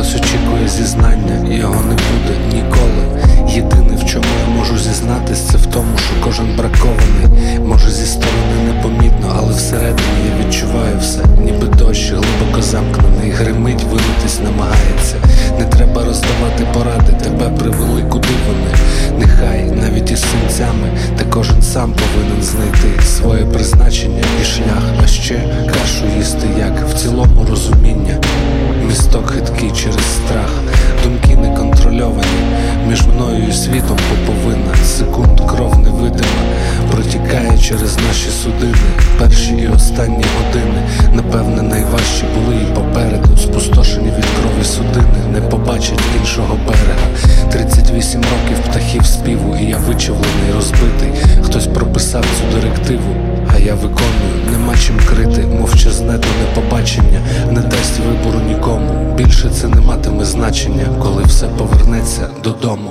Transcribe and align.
Хтось 0.00 0.14
очікує 0.14 0.68
зізнання, 0.68 1.54
його 1.54 1.74
не 1.74 1.94
буде 1.94 2.54
ніколи. 2.54 3.24
Єдине, 3.48 3.96
в 3.96 4.04
чому 4.04 4.24
я 4.48 4.54
можу 4.56 4.78
зізнатись, 4.78 5.38
це 5.38 5.58
в 5.58 5.66
тому, 5.66 5.98
що 5.98 6.24
кожен 6.24 6.56
бракований. 6.56 7.58
Може 7.66 7.90
зі 7.90 8.06
сторони 8.06 8.56
непомітно, 8.66 9.36
але 9.38 9.52
всередині 9.52 10.20
я 10.26 10.46
відчуваю 10.46 10.98
все, 11.00 11.20
ніби 11.44 11.66
дощ 11.66 12.10
глибоко 12.10 12.62
замкнений. 12.62 13.30
Гримить, 13.30 13.84
вилитись 13.84 14.40
намагається. 14.44 15.16
Не 15.58 15.64
треба 15.64 16.04
роздавати 16.04 16.66
поради, 16.74 17.12
тебе 17.24 17.48
привели, 17.48 18.02
куди 18.02 18.28
вони. 18.46 18.74
Нехай 19.18 19.62
навіть 19.62 20.10
із 20.10 20.20
синцями, 20.20 20.88
та 21.18 21.24
кожен 21.24 21.62
сам 21.62 21.92
повинен 21.92 22.42
знайти 22.42 23.02
своє 23.02 23.44
призначення 23.44 24.24
і 24.42 24.44
шлях, 24.44 24.84
а 25.04 25.06
ще 25.06 25.40
кашу 25.66 26.04
їсти, 26.18 26.46
як 26.58 26.88
в 26.88 26.94
цілому 26.94 27.46
розуміння. 27.50 28.20
Світом 33.70 33.98
поповина 34.10 34.74
секунд 34.84 35.40
кров 35.50 35.78
невидима 35.78 36.42
протікає 36.92 37.58
через 37.58 37.96
наші 38.08 38.30
судини. 38.42 38.74
Перші 39.18 39.52
і 39.52 39.68
останні 39.68 40.24
години, 40.38 40.82
напевне, 41.14 41.62
найважчі 41.62 42.24
були 42.34 42.56
і 42.56 42.74
попереду. 42.74 43.36
Спустошені 43.36 44.06
від 44.06 44.24
крові 44.24 44.64
судини, 44.64 45.32
не 45.32 45.40
побачать 45.40 46.00
іншого 46.20 46.58
берега. 46.66 47.06
38 47.52 48.20
років 48.20 48.64
птахів 48.70 49.06
співу, 49.06 49.56
і 49.56 49.64
я 49.64 49.76
вичавлений, 49.76 50.52
розбитий. 50.54 51.10
Хтось 51.42 51.66
прописав 51.66 52.24
цю 52.24 52.60
директиву, 52.60 53.14
а 53.54 53.58
я 53.58 53.74
виконую, 53.74 54.50
нема 54.52 54.74
чим 54.86 54.96
крити, 55.08 55.46
мовчазне 55.60 56.18
до 56.18 56.28
непобачення, 56.40 57.20
не 57.50 57.60
дасть 57.60 57.98
вибору 57.98 58.40
нікому. 58.48 59.14
Більше 59.16 59.50
це 59.50 59.68
не 59.68 59.80
матиме 59.80 60.24
значення, 60.24 60.86
коли 61.02 61.22
все 61.22 61.46
повернеться 61.46 62.28
додому. 62.44 62.90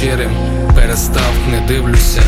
Щирим, 0.00 0.30
перестав, 0.74 1.32
не 1.50 1.60
дивлюся. 1.68 2.22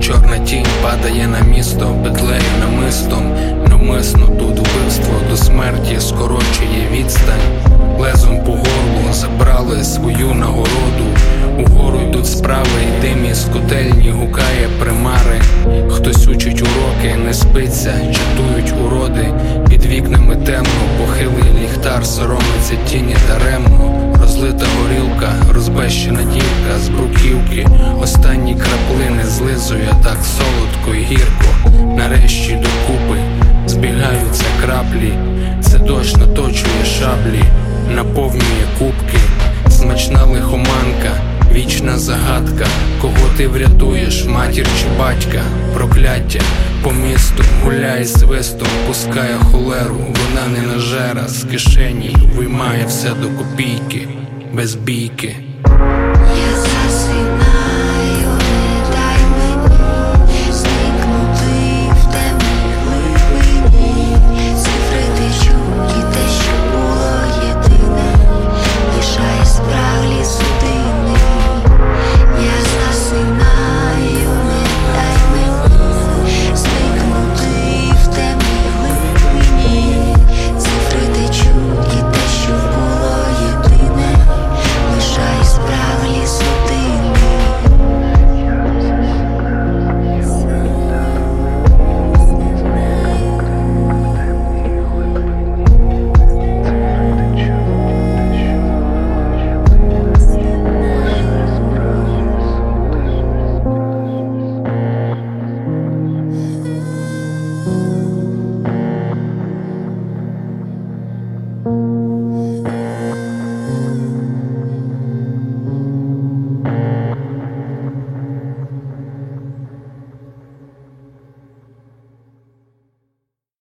Чорна 0.00 0.38
тінь 0.38 0.66
падає 0.82 1.26
на 1.26 1.40
місто, 1.40 1.96
петлею 2.04 2.42
намистом, 2.60 3.34
навмисно 3.68 4.26
тут 4.26 4.58
вбивство 4.58 5.14
до 5.30 5.36
смерті 5.36 6.00
скорочує 6.00 6.88
відстань. 6.92 7.74
Лезом 7.98 8.44
по 8.44 8.52
горлу 8.52 9.12
забрали 9.12 9.84
свою 9.84 10.34
нагороду. 10.34 11.06
Угору 11.58 12.00
йдуть 12.08 12.26
справи, 12.26 12.80
і 12.82 13.00
дим 13.02 13.26
із 13.30 13.44
котельні 13.44 14.10
гукає 14.10 14.68
примари. 14.80 15.40
Хтось 15.90 16.28
учить 16.28 16.62
уроки, 16.62 17.16
не 17.24 17.34
спиться, 17.34 17.92
чатують 17.92 18.74
уроди. 18.86 19.34
Під 19.68 19.86
вікнами 19.86 20.36
темно, 20.36 20.82
похилий 20.98 21.62
ліхтар, 21.62 22.06
соромиться 22.06 22.74
тіні 22.88 23.16
даремно. 23.28 23.61
Горілка, 25.82 25.92
розбещена 25.92 26.22
дівка 26.22 26.78
з 26.84 26.88
бруківки. 26.88 27.66
Останні 28.00 28.54
краплини 28.54 29.24
злизує 29.24 29.94
так 30.02 30.18
солодко 30.24 30.94
і 30.94 31.04
гірко. 31.04 31.80
Нарешті 31.96 32.52
докупи 32.52 33.18
збігаються 33.66 34.44
краплі. 34.64 35.12
Це 35.60 35.78
дощ 35.78 36.16
наточує 36.16 36.84
шаблі, 36.98 37.42
наповнює 37.94 38.66
кубки, 38.78 39.18
смачна 39.70 40.24
лихоманка, 40.24 41.10
вічна 41.52 41.98
загадка, 41.98 42.66
кого 43.00 43.28
ти 43.36 43.48
врятуєш, 43.48 44.24
матір 44.24 44.66
чи 44.80 44.98
батька, 44.98 45.42
прокляття 45.74 46.40
по 46.82 46.92
місту 46.92 47.44
гуляє 47.64 48.04
свистом, 48.04 48.68
пускає 48.86 49.34
холеру, 49.34 49.96
вона 49.96 50.58
не 50.58 50.66
нажера 50.72 51.28
з 51.28 51.44
кишені, 51.44 52.16
виймає 52.36 52.84
все 52.86 53.08
до 53.08 53.28
копійки, 53.28 54.08
без 54.52 54.74
бійки. 54.74 55.36